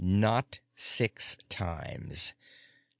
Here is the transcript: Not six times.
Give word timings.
Not 0.03 0.57
six 0.75 1.37
times. 1.47 2.33